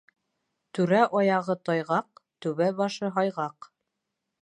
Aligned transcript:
Түрә 0.77 1.01
аяғы 1.19 1.57
тайғаҡ, 1.69 2.25
түбә 2.47 2.73
башы 2.83 3.15
һайғаҡ. 3.19 3.73